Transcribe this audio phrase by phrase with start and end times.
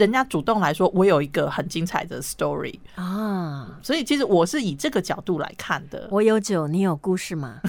[0.00, 6.08] 人家主动来说，我有一个很精彩的 story 啊，所以其实我是以这个角度来看的。
[6.10, 7.60] 我有酒，你有故事吗？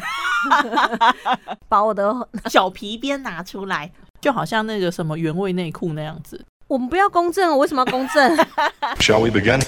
[1.68, 2.16] 把我的
[2.46, 3.92] 小皮鞭拿出来，
[4.22, 6.44] 就好像那个什么原味内裤那样子。
[6.68, 8.38] 我们不要公正，为什么要公正？
[9.00, 9.62] Shall we begin?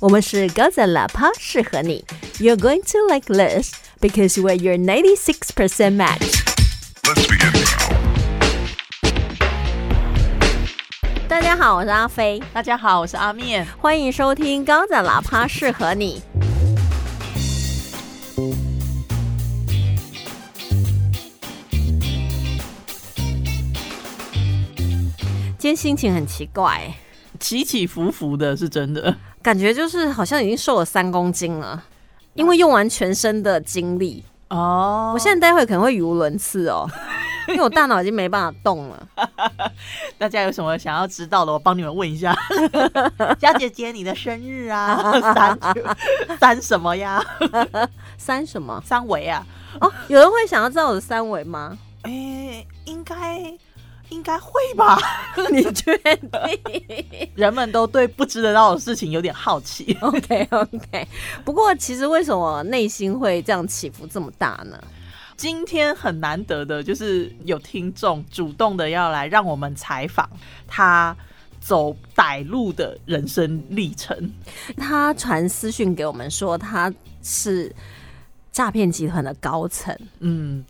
[0.00, 2.04] 我们是高赞喇叭，适合你。
[2.38, 6.39] You're going to like this because we're your 96% match.
[11.30, 13.64] 大家好，我是阿飞，大家好，我是阿面。
[13.78, 16.20] 欢迎收听高赞喇叭，适合你。
[25.56, 26.92] 今天心情很奇怪，
[27.38, 29.16] 起起伏伏的，是真的。
[29.40, 31.84] 感觉就是好像已经瘦了三公斤了，
[32.34, 34.24] 因为用完全身的精力。
[34.48, 36.90] 哦我现在待会可能会语无伦次哦，
[37.50, 39.08] 因为我大脑已经没办法动了。
[40.18, 42.36] 大家有什么想要知道的，我帮你们问一下。
[43.40, 45.58] 小姐姐，你的生日啊， 三
[46.38, 47.24] 三什么呀？
[48.18, 48.82] 三什么？
[48.84, 49.44] 三维啊？
[49.80, 51.76] 哦，有人会想要知道我的三维吗？
[52.02, 53.38] 哎、应该
[54.08, 54.98] 应该会吧？
[55.50, 56.30] 你确定
[57.34, 59.96] 人们都对不知得到的事情有点好奇。
[60.00, 61.08] ？OK OK。
[61.44, 64.78] 不过其实为什么内心会这样起伏这么大呢？
[65.40, 70.28] 今天很难得的，就是有听众主动的要来让我们采访
[70.68, 71.16] 他
[71.58, 74.30] 走歹路的人生历程。
[74.76, 77.74] 他传私讯给我们说他是
[78.52, 80.62] 诈骗集团的高层，嗯，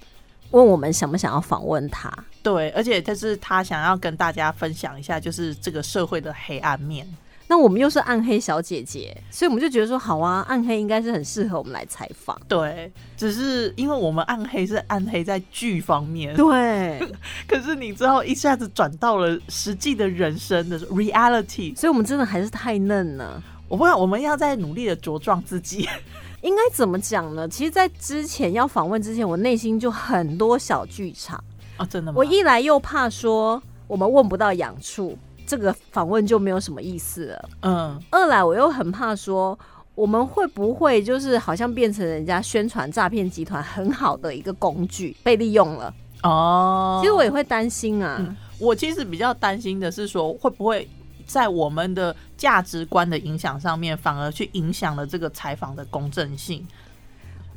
[0.52, 2.08] 问我们想不想要访问他。
[2.40, 7.04] 对，而且就是他想要跟大家分享一下，就是这个社会的黑暗面。
[7.50, 12.40] 那我们又是暗黑小姐姐，所以我们就觉得说好啊，暗黑应该是很适合我们来采访。
[12.46, 17.04] 对，只是因为我们暗黑是暗黑在剧方面，对，
[17.48, 23.42] 可是你知道一下子转到了实际的人生的 reality，所以我们真的还是太嫩了。
[23.66, 25.88] 我不知道我们要在努力的茁壮自己。
[26.42, 27.48] 应该怎么讲呢？
[27.48, 31.42] 其实，在之前要访问之前，我内心就很多小剧场。
[31.76, 32.16] 啊，真的吗？
[32.16, 35.18] 我一来又怕说我们问不到痒处，
[35.50, 39.58] 这个访问就没有什么意思了；嗯，二来我又很怕说
[39.96, 45.92] 我们会不会就是好像变成人家宣传诈骗集团很好的一个工具被利用了。
[46.22, 48.18] 哦，其实我也会担心啊。
[48.20, 50.86] 嗯我其实比较担心的是说，会不会
[51.26, 56.64] 在我们的价值观的影响上面，反而去影响了这个采访的公正性？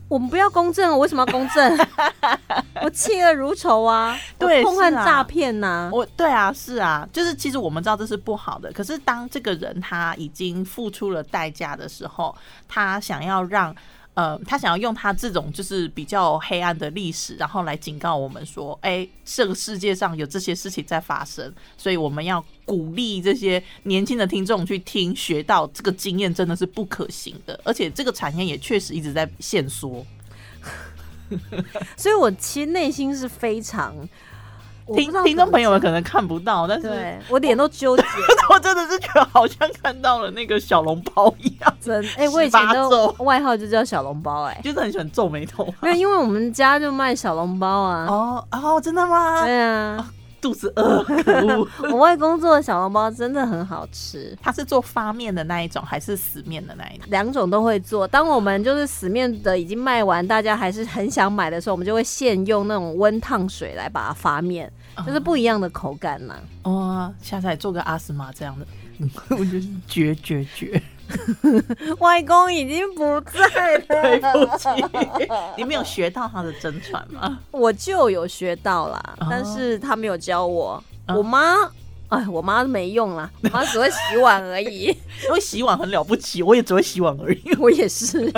[0.08, 1.78] 我们不要公正，我为什么要公正？
[2.84, 4.18] 我弃恶如仇啊！
[4.38, 5.90] 对我痛恨诈骗呐。
[5.92, 12.36] 我对啊，是啊，就是其实我们知道这是不好的，可是当这个人他已经付出了代价的时候，
[12.68, 13.76] 他想要让。
[14.16, 30.06] 呃，他想要用他这种就是比较黑暗的历史，然后来警告我们说，哎、这个世界上有这些事情在发生，所以我们要鼓励这些年轻的听众去听，学到这个经验真的是不可行的，而且这个产业也确实一直在限缩。
[31.98, 33.96] 所以我其实内心是非常
[34.88, 38.04] 听听众朋友们可能看不到，但是我脸都纠结。
[38.50, 45.66] 我真的是觉得好像看到了那个小笼包一样，真哎、我以前18的外号就叫小笼包哎、 就是很喜欢皱眉头。
[45.82, 48.06] 没有，因为我们家就卖小笼包啊。
[48.10, 49.46] 哦哦，真的吗？
[49.46, 50.06] 对啊，
[50.44, 51.68] 肚子饿， 可恶！
[51.90, 57.08] 我外公做的小笼包真的很好吃，他是做发面的那一种，还是死面的那一种？
[57.10, 58.06] 两种都会做。
[58.06, 64.70] 当我们就是死面的已经卖完，大家还是很想买的时候，我们就会现用那种温烫水来把它发面，
[65.08, 68.68] 就是不一样的口感嘛、哦，下次来做个阿斯玛这样的，
[69.00, 70.82] 嗯 我觉得是绝绝绝。
[72.00, 74.68] 外公已经不在对了，不起，
[75.58, 77.40] 你没有学到他的真传吗？
[77.52, 80.82] 我就有学到啦，哦但是他没有教我。
[81.08, 81.56] 哦我妈，
[82.08, 84.86] 哎，我妈没用啦， 我妈只会洗碗而已。
[85.26, 87.56] 因为洗碗很了不起，我也只会洗碗而已。
[87.60, 88.32] 我也是、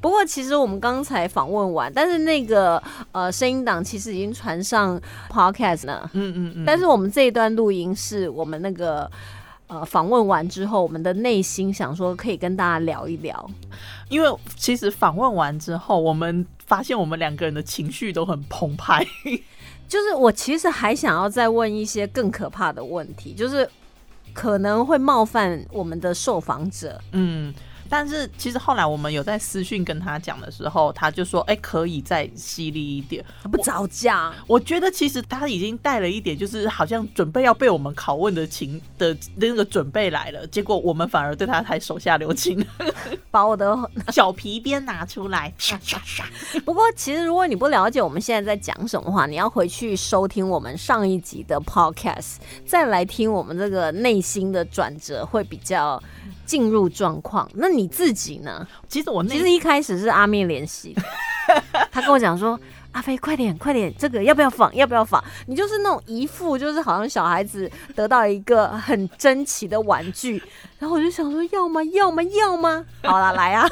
[0.00, 2.82] 不过其实我们刚才访问完，但是那个
[3.12, 5.00] 呃声音档其实已经传上
[5.30, 6.10] podcast 了。
[6.14, 6.64] 嗯嗯嗯。
[6.66, 9.08] 但是我们这一段录音是我们那个
[9.74, 13.50] 呃访问完之后，我们的内心想说可以跟大家聊一聊。
[14.08, 19.04] 因为其实访问完之后，我们发现我们两个人的情绪都很澎湃。
[19.86, 23.68] 就是我其实还想要再问一些更可怕的问题，就是
[24.32, 27.00] 可能会冒犯我们的受访者。
[27.12, 27.52] 嗯，
[27.96, 33.24] 但是其实后来我们有在私讯跟他讲的时候，他就说：“哎、可以再犀利一点。
[33.52, 42.66] 不早讲，”我觉得其实他已经带了一点，就是好像准备要被我们拷问的情的那个准备来了，结果我们反而对他还手下留情，
[43.30, 45.54] 把我的小皮鞭拿出来，
[46.66, 56.02] 不过，其实如果你不了解我们现在在讲什么话，你要回去收听我们上一集的 podcast，再来听我们这个内心的转折，会比较
[56.44, 57.48] 进入状况。
[57.54, 58.66] 那你自己呢？
[58.88, 61.02] 其实我那其实一开始是阿面联系的，
[61.92, 62.58] 他跟我讲说。
[62.94, 64.72] 阿飞，快点，快点，这个要不要仿？
[64.72, 65.20] 要不要仿？
[65.48, 70.40] 你就是那种一副就是好像小孩子得到一个很珍奇的玩具，
[70.78, 71.82] 然后我就想说，要吗？
[71.92, 72.22] 要吗？
[72.22, 72.84] 要吗？
[73.02, 73.68] 好了，来啊！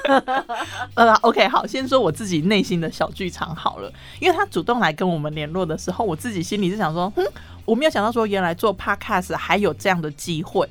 [0.94, 3.88] 呃，OK，好，先说我自己内心的小剧场好了，
[4.18, 7.24] 因为他主动来跟我们联络的时候，我自己心里是想说，嗯，
[7.64, 10.68] 我没有想到说原来做 Podcast 还有这样的机会，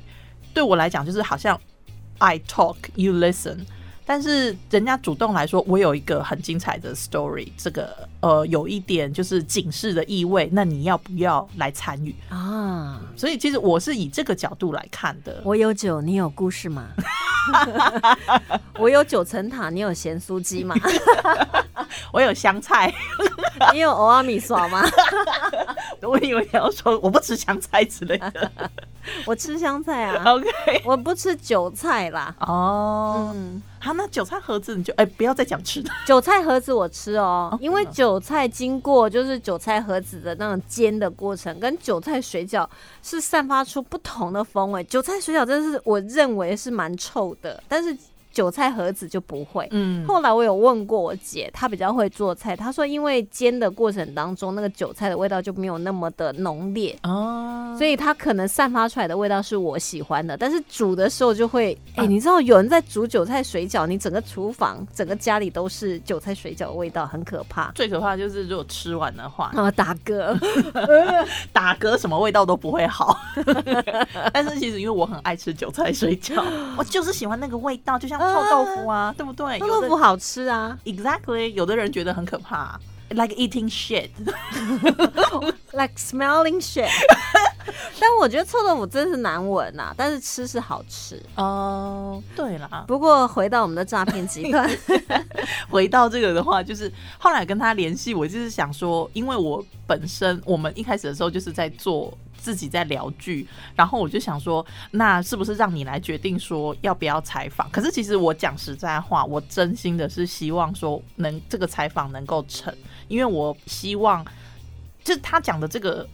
[0.52, 1.58] 对我来讲就是好像
[2.18, 3.58] I talk you listen，
[4.04, 12.14] 但是人家主动来说，我有一个很精彩的 story，这个呃有一点就是警示的意味，那你要不要来参与？
[12.28, 15.40] 啊，所以其实我是以这个角度来看的。
[15.44, 16.88] 我有酒，你有故事吗？
[18.78, 20.76] 我有九层塔，你有咸酥鸡吗？
[22.12, 22.92] 我有香菜，
[23.72, 24.82] 你有欧阿米耍吗？
[26.02, 28.50] 我以为你要说我不吃香菜之类的。
[29.26, 32.32] 我吃香菜啊，OK，我不吃韭菜啦。
[32.38, 35.90] 哦，嗯，好，那韭菜盒子你就哎、不要再讲吃的。
[36.06, 42.64] 韭菜盒子我吃哦哦，因为韭菜经过就是韭菜盒子的那种煎的过程，跟韭菜水饺
[43.02, 44.84] 是散发出不同的风味。
[44.84, 47.96] 韭菜水饺真的是我认为是蛮臭的，但是
[48.32, 49.68] 韭菜盒子就不会。
[49.70, 67.70] 嗯，后来我有问过我姐，她比较会做菜，她说因为煎的过程当中，那个韭菜的味道就没有那么的浓烈，哦，所以它可能散发出来的味道是我喜欢的，但是煮的时候就会，哎、你知道有人在煮韭菜水饺，你整个厨房、整个家里都是韭菜水饺的味道，很可怕。
[67.74, 70.38] 最可怕的就是如果吃完的话，啊，打嗝，
[71.52, 73.18] 打嗝什么味道都不会好。
[74.32, 76.42] 但是其实因为我很爱吃韭菜水饺，
[76.76, 79.58] 我就是喜欢那个味道，就像臭豆腐啊，对不对？
[79.58, 82.78] 臭豆腐好吃啊 exactly，有的人觉得很可怕。
[83.12, 86.88] Like eating shit，，like smelling shit。
[88.00, 91.22] 但我觉得臭豆腐真是难闻呐、但是吃是好吃。
[91.36, 94.66] 哦，对啦，不过回到我们的诈骗集团，
[95.68, 103.46] 回到这个的话，就是后来跟他联系，我就是想说，因为我本身我们一开始的时候就是在做自己在聊剧，
[103.76, 107.70] 然后我就想说，那是不是让你来决定说要不要采访？
[107.70, 112.74] 可是其实我讲实在话，我真心的是希望说能这个采访能够成，
[113.06, 114.24] 因为我希望
[115.04, 116.06] 就是他讲的这个。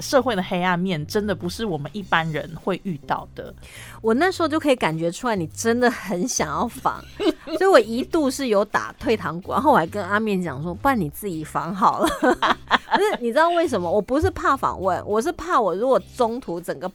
[0.00, 3.54] 社会的黑暗面真的不是我们一般人会遇到的，
[4.02, 7.02] 我那时候就可以感觉出来，你真的很想要防，
[7.58, 12.08] 所以我一度是有打退堂鼓，然后我还跟阿面讲说，不然你自己防好了。
[12.20, 13.90] 可是你知道为什么？
[13.90, 16.90] 我不是怕访问，我是怕我如果中途整个。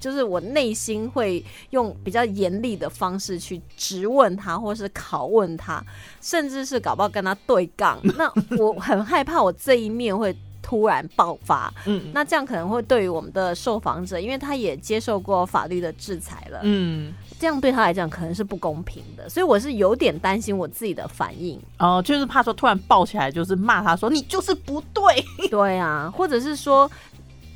[0.00, 5.82] 就是我内心会用比较严厉的方式去质问他，或是拷问他，
[6.20, 7.98] 甚至是搞不好跟他对杠。
[8.18, 21.60] 那我很害怕我这一面会突然爆发，嗯那这样可能会对于我们的受访者，因为他也接受过法律的制裁了，嗯，这样对他来讲可能是不公平的，所以我是有点担心我自己的反应。
[21.78, 26.90] 哦、就是怕说突然爆起来，就是骂他说你就是不对， 对啊，或者是说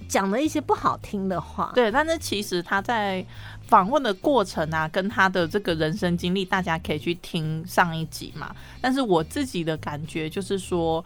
[0.06, 1.72] 讲了一些不好听的话。
[1.75, 3.25] 对，但是其实他在
[3.66, 8.54] 访问的过程啊，跟他的这个人生经历，大家可以去听上一集嘛。
[8.82, 11.02] 但是我自己的感觉就是说，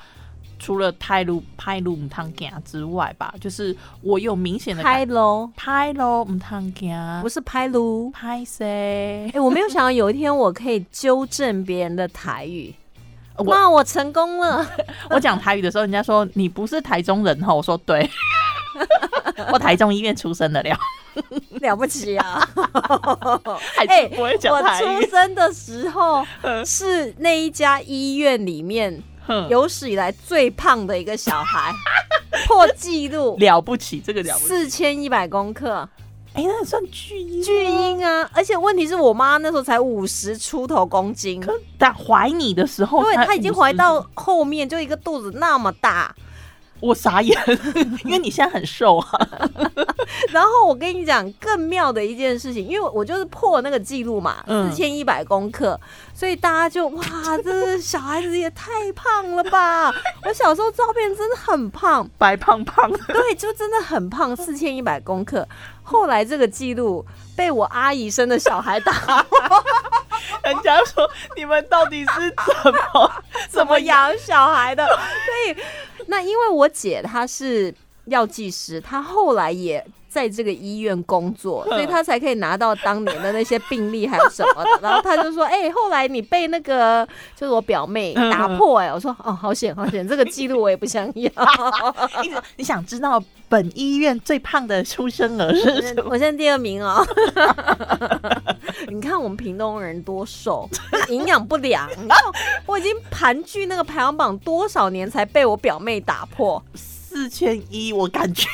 [0.62, 8.08] 除了拍路拍路唔汤行之外吧，就是我有明显的拍感喽，拍喽唔汤行，不是拍路。
[8.12, 9.40] 拍谁哎、？
[9.40, 12.72] 我没有想到有一天我可以纠正别人的台语。
[13.36, 14.64] 我哇，我成功了！
[15.10, 18.08] 我讲台语的时候，人家说你不是台中人哈，我说对，
[19.52, 20.78] 我台中医院出生的了，
[21.60, 22.48] 了不起啊！
[23.78, 24.62] 哎是不会讲我。
[24.78, 26.24] 出生的时候
[26.64, 29.02] 是那一家医院里面哼
[29.48, 31.72] 有史以来最胖的一个小孩，
[32.46, 34.46] 破纪录，了不起，这个了不起。
[34.46, 35.88] 四千一百公克，
[36.34, 38.28] 哎、那算巨婴，巨婴啊！
[38.32, 46.14] 而且问题是我妈那时候才五十出头公斤，可但怀你的时候，才对她已经怀到后面就一个肚子那么大。
[46.82, 47.38] 我傻眼，
[48.04, 49.06] 因为你现在很瘦啊。
[50.30, 55.78] 然后我跟你讲更妙的一件事情，因为我就是破那个记录嘛，嗯四千一百公克，
[56.12, 57.02] 所以大家就哇，
[57.44, 59.90] 这小孩子也太胖了吧！
[60.24, 65.46] 我小时候照片真的很胖，白胖胖的，对，就真的很胖，四千一百公克。
[65.84, 67.04] 后来这个记录
[67.36, 68.92] 被我阿姨生的小孩打
[69.24, 69.64] 破，
[70.44, 73.12] 人家说你们到底是怎么
[73.48, 73.78] 怎么？
[73.80, 74.86] 养小孩的？
[74.86, 74.96] 所
[75.48, 75.56] 以，
[76.06, 77.74] 那因为我姐她是
[78.06, 84.80] 药剂师，她后来也在这个医院工作，所以她才可以拿到当年的那些病历还有什么的。
[84.82, 91.30] 然后她就说：“哎、后来你被那个就是我表妹打破、哎，我说哦，好险好险，这个记录我也不想要。
[92.22, 96.04] 你你想知道本医院最胖的出生儿是什么？
[96.08, 97.06] 我现在第二名哦。
[98.88, 100.66] 你看我们屏东人多瘦，
[101.10, 101.86] 营养不良。
[102.02, 102.16] 你看
[102.64, 108.48] 我已经盘踞那个排行榜多少年，才被我表妹打破，四千一，我感觉，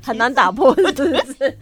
[0.00, 1.58] 很难打破，是不是？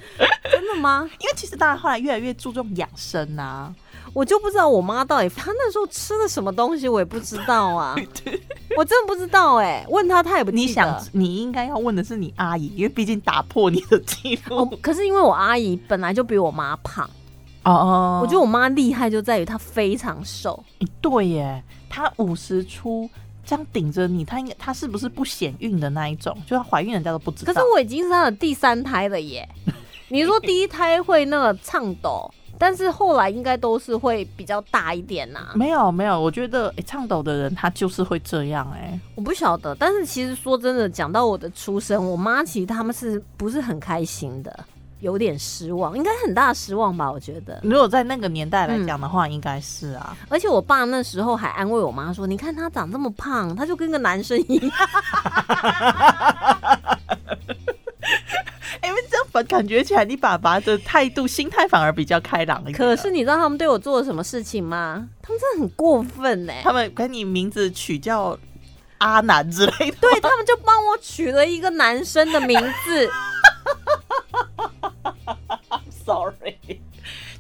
[0.53, 1.09] 真的吗？
[1.21, 3.75] 因为其实大家后来越来越注重养生啊。
[4.15, 7.97] 我就不知道我妈到底她那时候吃了什么东西，我也不知道啊。
[8.77, 14.59] 我真的不知道哎、问她她也不你想，你应该要问的是你阿姨，因为毕竟打破你的记录。
[14.59, 17.09] 哦，可是因为我阿姨本来就比我妈胖，
[17.65, 20.63] 哦我觉得我妈厉害就在于她非常瘦。
[20.79, 23.09] 得对耶，她五十出
[23.45, 26.37] 这样顶着你，她应该她是不是不显孕的那一种？
[26.47, 27.53] 就她怀孕人家都不知道。
[27.53, 29.49] 可是我已经是她的第三胎了耶。
[30.09, 38.99] 你说第一胎会那个颤抖，但是后来应该都是会比较大一点呐、没有没有，我觉得诶倡导的人他就是会这样哎。
[39.15, 44.65] 我不晓得，但是其实说真的，讲到我的出生，我妈其实他们是不是很开心的？
[45.01, 47.13] 有点失望，应该很大失望吧？
[47.13, 47.61] 我觉得。
[47.63, 50.17] 如果在那个年代来讲的话，应该是啊。
[50.31, 54.71] 而且我爸那时候还安慰我妈说：“你看他长这么胖，他就跟个男生一样。
[58.87, 62.77] 因为这样反感觉起来，你爸爸的态度、心态反而比较开朗一”点。
[62.77, 65.09] 可是你知道他们对我做了什么事情吗？
[65.23, 68.39] 他们真的很过分呢、他们给你名字取叫
[68.99, 73.11] 阿南之类的，对他们就帮我取了一个男生的名字，，
[76.05, 76.81] sorry，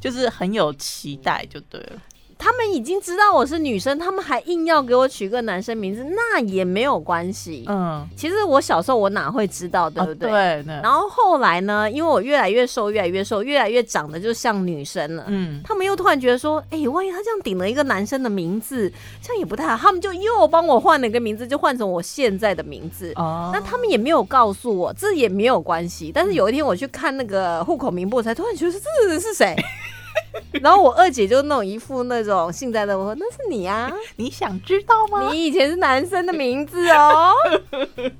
[0.01, 2.03] 就是很有期待就对了。
[2.45, 7.65] 他们已经知道我是女生，他们还硬要给我取个男生名字，那也没有关系。
[7.67, 10.31] 嗯，其实我小时候我哪会知道，对不对？
[10.31, 15.25] 对对，然后后来呢，因为我越来越瘦，越来越瘦，越来越长得就像女生了。
[15.29, 19.79] 嗯，他们又突然觉得说，哎、万一他这样顶了一个男生的名字，这样也不太好。
[19.79, 23.11] 他们就又帮我换了一个名字，就换成我现在的名字。
[23.17, 26.13] 哦那他们也没有告诉我，这也没有关系。
[26.15, 29.57] 但是有一天我去看那个户口名簿，我才突然觉得这人是谁。
[30.62, 35.31] 然后我二姐就那种一副那种幸灾乐祸，那是你啊， 你想知道吗？
[35.33, 37.33] 你以前是男生的名字哦。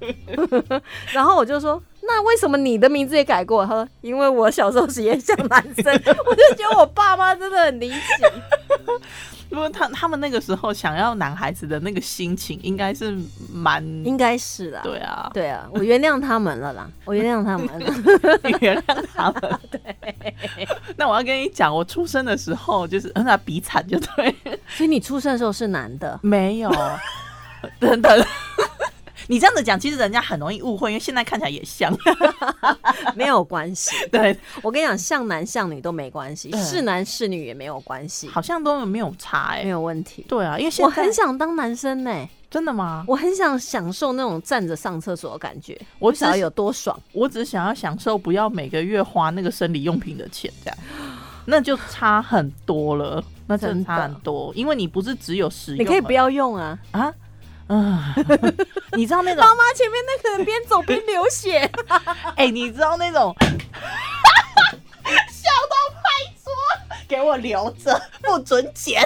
[1.13, 3.65] 然后我就说，那为什么你的名字也改过？
[3.65, 5.85] 他说，因为我小时候是也像男生。
[6.27, 7.97] 我就觉得我爸妈真的很离奇。
[9.51, 13.17] 因为他他们那个时候想要男孩子的那个心情，应该是
[13.53, 14.81] 蛮应该是啦。
[14.83, 18.41] 对啊，对啊，我原谅他们了啦， 我原谅他们了。
[18.43, 19.61] 你原谅他们。
[19.71, 19.81] 对，
[20.97, 24.35] 那我要跟你讲，我出生的时候就是嗯那比惨就对，
[24.67, 26.71] 所以你出生的时候是男的，没有，
[27.79, 28.27] 等等。
[29.27, 31.95] 你这样子讲，其实人家很容易误会，因为现在看起来也像。
[33.15, 33.91] 没有关系。
[34.11, 40.25] 对，我跟你讲，像男像女都没关系，是男是女也没有关系，好像都没有差哎、没有问题。
[40.29, 43.05] 对啊，因为现在我很想当男生呢、真的吗？
[43.07, 46.99] 我很想享受那种站着上厕所的感觉，我只是不晓得有多爽。
[47.13, 50.79] 我只想要享受，不要每个月花那个生理用品的钱，这样，
[51.47, 53.23] 那就差很多了。
[53.47, 56.79] 那真的差很多，因为你不是只有使用，你可以不要用啊！
[56.93, 57.13] 啊。
[57.69, 57.99] 嗯，
[58.93, 61.71] 你知道那种妈妈前面那个人边走边流血，
[62.37, 63.49] 哎、你知道那种 笑
[65.71, 66.03] 到拍
[66.45, 66.53] 桌，
[67.09, 69.03] 给我留着，不准剪。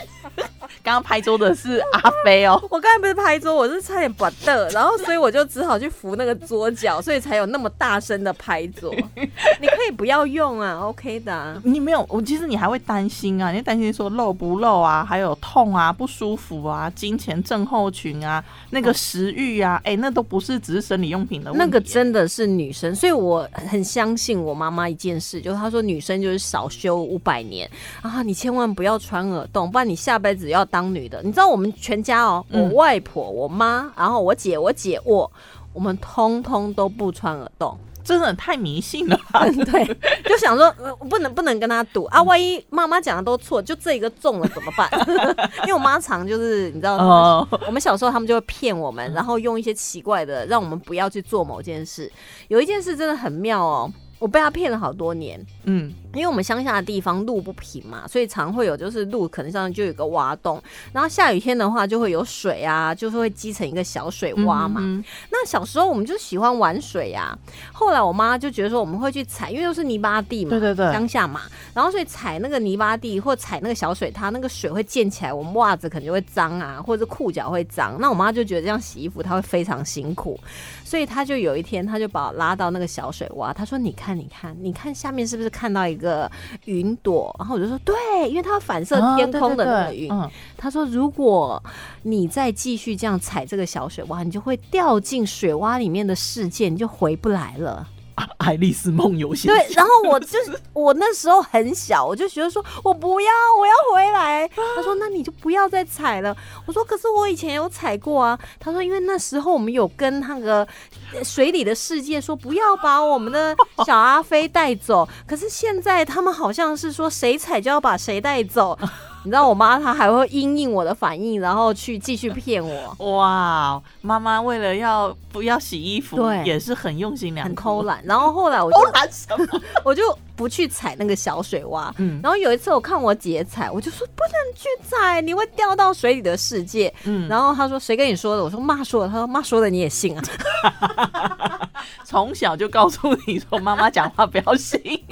[0.88, 8.90] 刚刚拍桌的是阿飞哦， 我刚才不是拍桌，我是差点把的，然后所以我就只好去扶那个桌角，所以才有那么大声的拍桌。
[9.61, 21.64] 你可以不要用啊，OK 的啊、你没有，我其实你还会担心啊，你担心说漏不漏啊，还有痛啊、不舒服啊、金钱症候群啊、那个食欲啊，哎、那都不是只是生理用品的问题。
[21.66, 31.23] 那个真的是女生，所以我很相信我妈妈一件事，就是她说女生就是少修五百年啊，你千万不要穿耳洞，不然你下辈子要当女的。
[31.23, 35.30] 你知道我们全家哦，我嗯外婆、我妈，然后我姐、我姐我，
[35.73, 37.78] 我们通通都不穿耳洞。
[38.04, 39.44] 真的太迷信了吧。
[39.70, 39.85] 对，
[40.25, 44.88] 就想说，呃，不能不能跟他赌啊，万一妈妈讲的都错，就这一个中了怎么办？
[45.64, 52.11] 因为我妈常就是你知道，哦我们小时候他们就会骗我们，然后用一些奇怪的让我们不要去做某件事。
[52.49, 55.38] 有一件事真的很妙哦，我被他骗了好多年。
[55.64, 60.61] 嗯，因为我们乡下的地方路不平嘛，所以常会有就是路可能上就有个挖洞，
[60.93, 64.81] 然后下雨天的话就会有水啊，就是会积成一个小水洼嘛。
[64.81, 67.37] 嗯那小时候我们就喜欢玩水呀、
[67.73, 71.43] 后来我妈就觉得说我们会去踩，因为都是泥巴地嘛，对对对乡下嘛，
[71.75, 77.97] 然后所以踩那个泥巴地或踩那个小水它，那个水会溅起来，我们袜子可能就会脏啊，或者是裤脚会脏。
[78.00, 80.38] 那我妈就觉得这样洗衣服她会非常辛苦，
[80.85, 86.31] 所以她就有一天她就把我拉到那个小水洼，她说：“你看，你看，你看下面是不是看到一个
[86.64, 87.95] 云朵？”然后我就说：“对，
[88.31, 90.11] 因为它会反射天空的那个云。
[90.11, 91.62] 嗯，他说：“如果
[92.02, 97.87] 你再继续这样踩这个小水洼，你就会掉进水洼里面的世界，你就回不来了。
[98.19, 104.49] 啊爱丽丝梦游仙对，然后我就是 我那时候很小，我就觉得说我不要，我要回来。
[104.75, 110.67] 他说：“那你就不要再踩了。”我说：“可是我以前有踩过啊。”他说：“因为那时候我们有跟那个
[111.15, 113.55] 呃水里的世界说不要把我们的
[113.87, 118.77] 小阿飞带走，可是现在他们好像是说谁踩就要把谁带走。”
[119.25, 123.17] 你知道我妈她还会因应我的反应，然后去继续骗我。
[123.17, 129.61] 哇，妈妈为了要不要洗衣服，对也是很用心良苦，很偷懒，然后后来我就偷懒什么？
[129.85, 130.03] 我就
[130.37, 131.93] 不去踩那个小水洼。
[131.99, 136.93] 嗯然后有一次我看我姐踩，我就说不能去踩，你会掉到水里的世界。
[137.05, 138.43] 嗯，然后她说谁跟你说的？
[138.45, 139.09] 我说妈说的。
[139.09, 140.23] 她说妈说的你也信啊？
[142.04, 144.80] 从小就告诉你说，妈妈讲话不要信。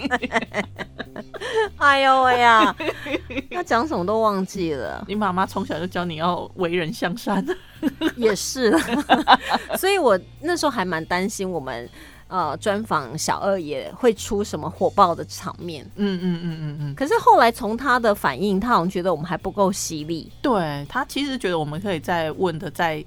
[1.79, 2.75] 哎呦喂呀，
[3.51, 7.45] 要讲什么都忘记了，你妈妈从小就教你要为人向善。
[8.17, 8.81] 也是了。
[9.79, 11.89] 所以我那时候还蛮担心我们。
[12.29, 15.89] 呃，专访小二也会出什么火爆的场面？
[15.95, 20.29] 嗯嗯嗯嗯嗯，可是后来从他的反应，他好像觉得我们还不够犀利。
[20.43, 23.05] 对他其实觉得我们可以再问的再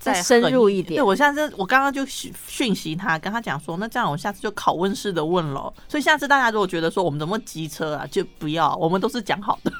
[0.00, 5.72] 再深入一点对我下次我刚刚就讯讯息他，跟他讲说，那这样我下次就拷问式的问了。
[5.88, 9.70] 所以下次大家如果觉得说我们怎么机车啊，就不要，我们都是讲好的。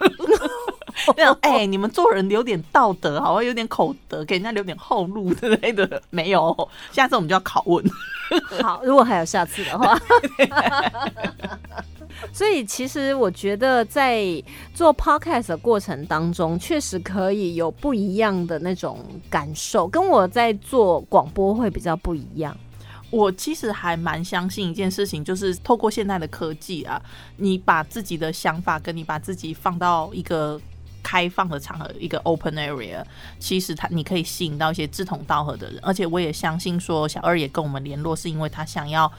[1.16, 6.00] 那种哎、你们做人留点道德，好像有点口德，给人家留点后路之类的。
[6.10, 7.82] 没有，下次我们就要拷问。
[8.62, 9.98] 好，如果还有下次的话。
[12.32, 14.42] 所以其实我觉得在
[14.74, 22.56] 做 podcast 的过程当中，确实可以有不一样的那种感受，跟我在做广播会比较不一样。
[23.10, 27.02] 我其实还蛮相信一件事情，就是透过现在的科技啊，
[27.36, 30.60] 你把自己的想法跟你把自己放到一个
[31.02, 33.02] 开放的场合，一个 open area，
[33.40, 39.10] 其实他你可以吸引到一些志同道合的人，而且我也相信说小二也跟我们联络，是因为他想要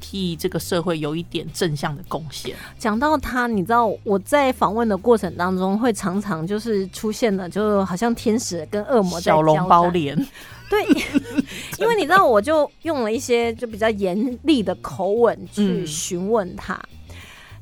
[0.00, 2.56] 替这个社会有一点正向的贡献。
[2.78, 10.16] 讲到他，你知道我在访问的过程当中，会常常就是出现的，就好像天使跟恶魔在小笼包脸，
[10.68, 10.82] 对，
[11.78, 16.80] 因为你知道，我就用了一些就比较严厉的口吻去嗯询问他。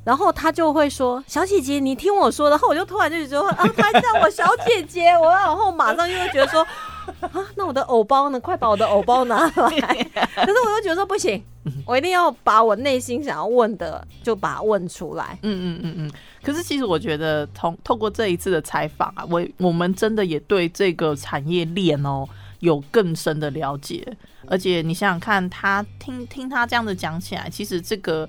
[0.05, 6.65] 然后他就会说：“小姐姐，你听我说。”然后我就突然就觉得啊，他叫我小姐姐，我然后马上就会觉得说
[7.21, 8.39] 啊，那我的偶包呢？
[8.39, 9.49] 快把我的偶包拿来！
[10.35, 11.43] 可是我又觉得说不行，
[11.85, 15.37] 我一定要把我内心想要问的就把它问出来。
[15.43, 16.11] 嗯嗯嗯嗯。
[16.43, 22.27] 可是其实我觉得，从透过这一次的采访啊，我我们真的也对这个产业链哦
[22.59, 24.05] 有更深的了解。
[24.47, 28.27] 而且你想想看，他听听他这样子讲起来，其实这个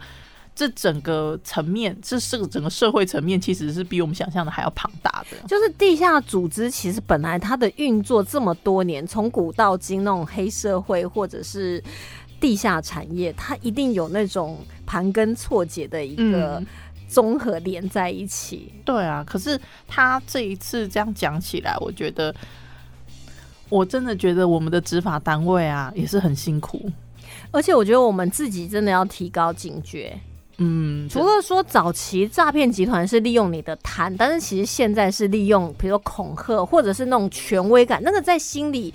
[0.55, 5.37] 这整个层面，这是个整个社会层面，其实是比我们想象的还要庞大的。
[5.49, 11.83] 就是地下组织，其实本来它的运作这么多年，从古到今那种黑社会或者是
[12.39, 16.67] 地下产业，它一定有那种盘根错节的一个嗯
[17.09, 18.73] 综合连在一起。
[18.85, 22.35] 对啊，可是他这一次这样讲起来，我觉得。
[23.69, 26.91] 我真的觉得我们的执法单位啊也是很辛苦，
[27.53, 30.19] 而且我觉得我们自己真的要提高警觉。
[30.63, 38.93] 嗯，除了说早期诈骗集团是利用你的贪，但是其实现在是利用比如说恐吓或者是那种权威感，那个在心理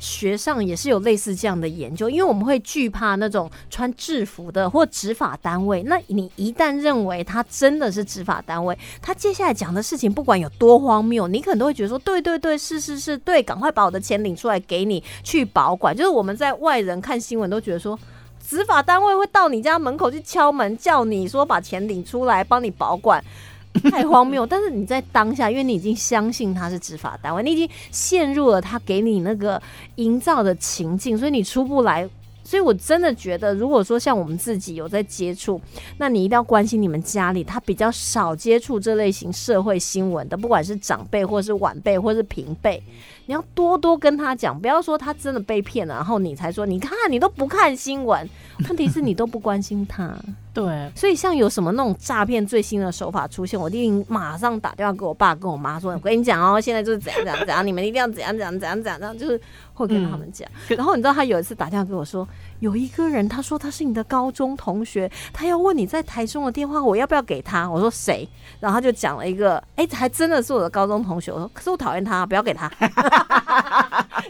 [0.00, 5.82] 学上也是有类似这样的研究，因为我们会惧怕那种穿制服的或执法单位。
[5.82, 15.94] 那你一旦认为他真的是执法单位，他接下来讲的事情不管有多荒谬，你可能都会觉得说，对对对，是是是，对，赶快把我的钱领出来给你去保管。
[15.94, 17.98] 就是我们在外人看新闻都觉得说。
[18.46, 23.22] 执法单位会到你家门口去敲门，叫你说把钱领出来，帮你保管，
[23.90, 24.44] 太荒谬。
[24.46, 29.60] 但是你在当下，因为你已经相信他是执法单位，你已经陷入了他给你那个
[29.96, 32.08] 营造的情境，所以你出不来。
[32.44, 35.60] 所以我真的觉得，如果说像我们自己有在接触，
[35.98, 42.82] 那你一定要关心你们家里他比较少接触这类型社会新闻的，不管是长辈或是晚辈或是平辈，
[43.26, 48.28] 你要多多跟他讲，不要说他真的被骗了，然后你才说，你看你都不看新闻，
[48.68, 50.16] 问题是你都不关心他。
[50.54, 59.40] 对，所以像有什么那种诈骗最新的手法出现，我一定马上打电话给我爸跟我妈说，我跟你讲哦，现在就是怎样怎样怎样，你们一定要怎样怎样怎样怎样，就是
[59.72, 60.46] 会跟他们讲。
[60.68, 62.26] 嗯然后你知道他有一次打电话给我说，
[62.60, 67.70] 有一个人他说他是你的高中同学，他要问你在台中的电话，我要不要给他？
[67.70, 68.28] 我说谁？
[68.60, 71.32] 然后他就讲了一个，哎、还真的是我的高中同学。
[71.32, 72.70] 我说可是我讨厌他，不要给他。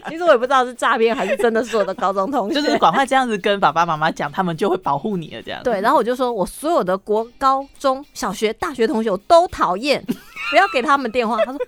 [0.09, 5.41] 其实我也不知道是诈骗还是真的是我的高中同学，就是赶快这样子跟爸爸妈妈讲，他们就会保护你了。
[5.41, 10.03] 这样对，然后我就说，我所有的国高中小学、大学同学我都讨厌，
[10.51, 11.37] 不要给他们电话。
[11.45, 11.59] 他说：“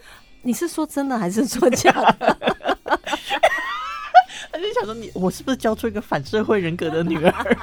[0.43, 2.37] 你是说真的还是说假的
[4.51, 7.57] 他就想说你，我是不是教出一个反社会人格的女儿？？”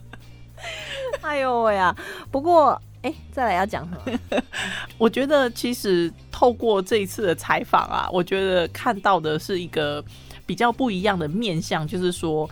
[1.22, 1.94] 哎呦喂呀！
[2.30, 4.42] 不过，哎、再来要讲什么？
[4.98, 10.02] 我觉得其实透过这一次的采访啊，我觉得看到的是一个
[10.46, 12.48] 比较不一样的面向，就是说。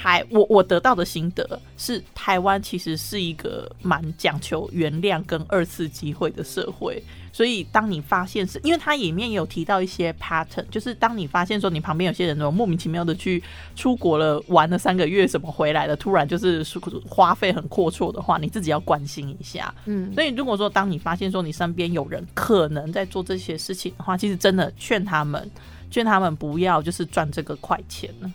[0.00, 13.42] 台我我得到的心得是，台湾其实是一个蛮讲求原谅跟二次机会的社会，所以当你发现是因为它里面也有提到一些 pattern，就是当你发现说你旁边有些人怎么莫名其妙的去
[13.74, 16.64] 出国了玩了三个月，什么回来了，突然就是
[17.04, 19.74] 花费很阔绰的话，你自己要关心一下。
[19.86, 25.50] 嗯，所以如果说当你发现说你身边有人可能在做这些事情的话，其实真的劝他们，
[25.90, 28.30] 劝他们不要就是赚这个快钱了。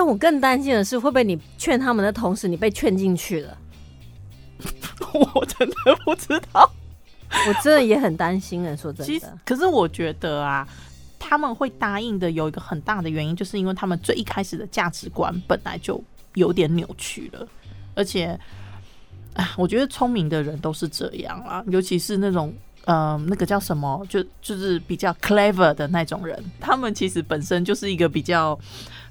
[0.00, 3.58] 但我更担心的是，会不会你劝他们的同时，你被劝进去了？
[5.34, 6.72] 我真的不知道。
[7.46, 8.74] 我真的也很担心啊！
[8.74, 10.66] 说真其实的，，可是我觉得啊，
[11.18, 17.46] 他们会答应的有一个很大的原因，就是因为他们最一开始的价值观本来就有点扭曲了，
[17.94, 18.28] 而且，
[19.34, 22.54] 啊，我觉得聪明的人都是这样啊，尤其是那种。
[22.90, 24.04] 嗯，那个叫什么？
[24.08, 28.58] 就就是比较 clever 的那种人，他们其实本身就是一个比较，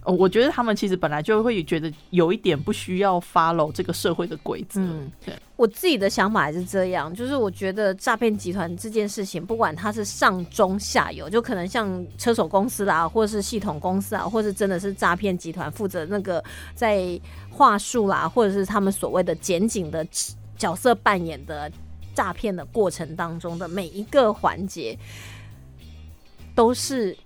[0.03, 4.81] 呃我觉得他们其实本来就会觉得有一点不需要 follow 这个社会的规则。
[4.81, 16.43] 嗯对，我自己的想法还是这样，就是我觉得诈骗集团这件事情，不管它是上中下游，就可能像车手公司啦，或是系统公司啊，或是真的是诈骗集团负责那个
[16.75, 17.17] 在
[17.49, 20.05] 话术啦，或者是他们所谓的检警的
[20.57, 21.71] 角色扮演的
[22.13, 24.97] 诈骗的过程当中的每一个环节，
[26.53, 27.17] 都是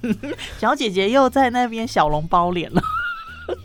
[0.58, 2.82] 小姐姐又在那边小笼包脸了。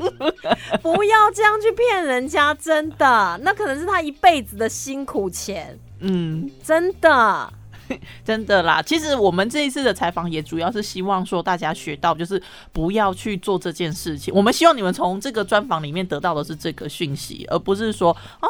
[0.81, 7.53] 不要这样去骗人家，真的，那可能是他一辈子的辛苦钱，嗯，真的。
[8.25, 12.41] 真的啦，其实我们这一次的采访也主要是希望说大家学到，就是
[12.73, 14.33] 不要去做这件事情。
[14.33, 18.49] 我们希望你们从这个专访里面得到的是这个讯息，而不是说啊，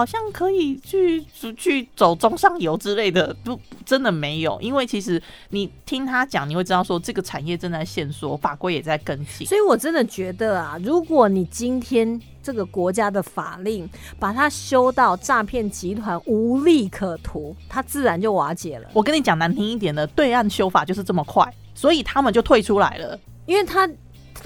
[0.00, 1.22] 好像可以去
[1.58, 4.58] 去走中上游之类的，不，真的没有。
[4.62, 9.46] 因为其实你听他讲，你会知道说这个产业正在限缩，法规也在跟进。
[9.46, 13.86] 所以我真的觉得啊，如果你今天这个国家的法令
[14.18, 23.20] 把它修到诈骗集团无利可图，它自然就瓦解了，我跟你讲难听一点的，对岸修法就是这么快，所以他们就退出来了。
[23.44, 23.86] 因为它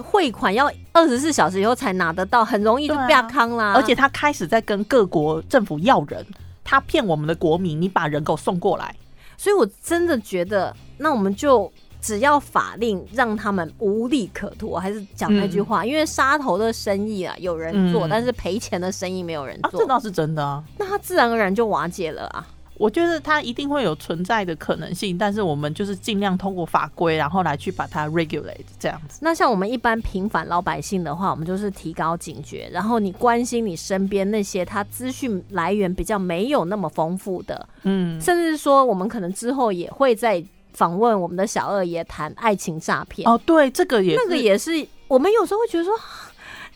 [0.03, 3.73] 汇款要二十四小时以后才拿得到，很容易就对啊被康啦。
[3.75, 6.25] 而且他开始在跟各国政府要人，
[6.63, 8.95] 他骗我们的国民，你把人给我送过来。
[9.37, 11.71] 所以我真的觉得，那我们就。
[12.05, 20.63] 只要法令让他们无利可图，我还是讲那句话，因为杀头的生意啊有人做，嗯但是赔钱的生意没有人啊，做，这倒是真的啊。
[20.77, 22.47] 那他自然而然就瓦解了啊。
[22.77, 29.19] 我觉得它一定会有存在的可能性，但是我们就是尽量通过法规，然后来去把它 regulate 这样子。
[29.23, 44.71] 那像我们一般平凡老百姓的话，我们就是提高警觉，然后你关心你身边那些他资讯来源比较没有那么丰富的，嗯，甚至说我们可能之后也会在访问我们的小二爷谈爱情诈骗，哦，对，这个也那个也是
[45.07, 45.95] 我们有时候会觉得说。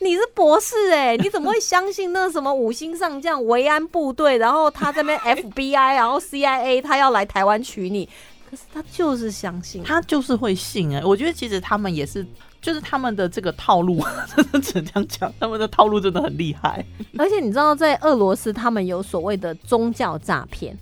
[0.01, 8.07] 你是博士哎、你怎么会相信那什么五星上将维安部队，然后他这边 FBI，然后 CIA，他要来台湾娶你？
[8.49, 12.25] 可是他就是相信，他就是会信哎、我觉得其实他们也是，
[12.61, 14.01] 就是他们的这个套路，
[14.35, 16.83] 真的只能这样讲，他们的套路真的很厉害。
[17.17, 20.75] 而且你知道，在俄罗斯他们有所谓的宗教诈骗，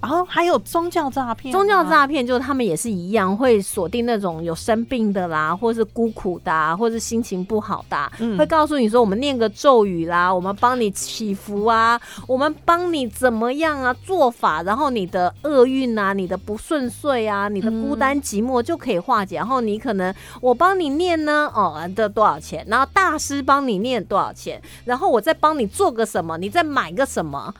[0.00, 19.36] 然后还有宗教诈骗啊，宗教诈骗就是他们也是一样，会锁定那种有生病的啦，或是孤苦的、啊，或是心情不好的啊、嗯会告诉你说我们念个咒语啦，我们帮你祈福啊，我们帮你怎么样啊做法，然后你的厄运啊、你的不顺遂啊、你的孤单寂寞就可以化解。
[19.36, 22.64] 然后你可能我帮你念呢，哦，这多少钱？
[22.68, 24.60] 然后大师帮你念多少钱？
[24.84, 27.52] 然后我再帮你做个什么，你再买个什么？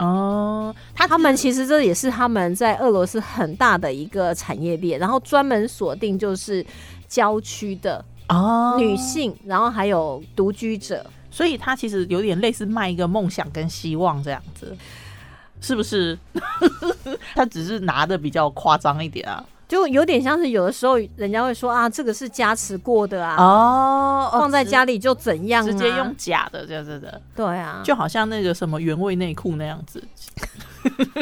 [0.00, 6.64] 哦，他他们其实这也是他们在俄罗斯很大的一个产业链，然后专门锁定就是
[7.06, 11.04] 郊区的哦女，性，然后还有独居者。
[11.30, 14.76] 所以他其实有点类似卖一个梦想跟希望这样子，
[15.60, 16.18] 是不是？
[17.36, 19.44] 他只是拿的比较夸张一点啊。
[19.70, 30.02] 就有点像是有的时候人家会说啊，这个是加持过的啊，哦放在家里就怎样、啊，直接用假的这样子的，对啊，就好像那个什么原味内裤那样子。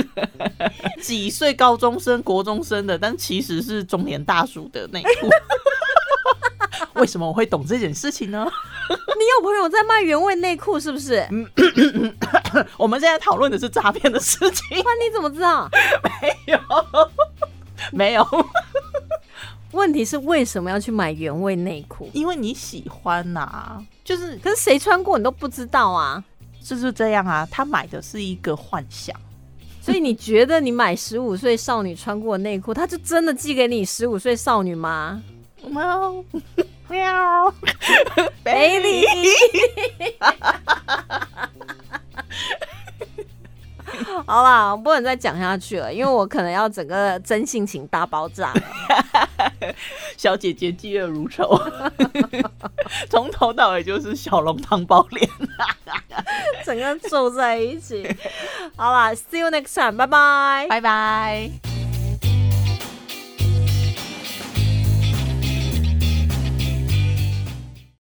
[1.02, 5.28] 几岁高中生、国中生的，但其实是中年大叔的内裤。
[6.94, 8.46] 为什么我会懂这件事情呢？
[8.88, 11.26] 你有朋友在卖原味内裤是不是？
[11.30, 11.46] 嗯
[12.78, 15.68] 我们现在讨论的是诈骗的事情，那你怎么知道？
[16.02, 16.58] 没有，
[17.92, 18.26] 没有，
[19.72, 22.10] 问题是为什么要去买原味内裤？
[22.12, 26.22] 因为你喜欢呐、就是可是谁穿过你都不知道啊，
[26.62, 27.46] 就是这样啊。
[27.50, 29.14] 他买的是一个幻想，
[29.80, 35.22] 所以你觉得你买十五岁少女穿过的内裤，他就真的寄给你十五岁少女吗？
[35.68, 36.24] 喵
[36.88, 37.54] 喵
[38.44, 39.04] ，Baby，
[44.26, 48.62] 好啦，我不能再讲下去了，因为我可能要整个真性情大爆炸了。
[50.16, 51.60] 小姐姐嫉恶如仇，
[53.10, 55.28] 从头到尾就是小龙汤包脸。
[56.64, 58.06] 整个皱在一起。
[58.76, 60.66] 好啦 s e e you next time，拜拜。
[60.68, 61.87] 拜拜。